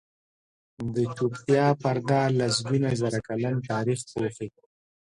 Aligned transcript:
د 0.95 0.97
چوپتیا 1.15 1.65
پرده 1.81 2.21
لسګونه 2.39 2.89
زره 3.01 3.19
کلن 3.27 3.55
تاریخ 3.69 3.99
پوښي. 4.11 4.47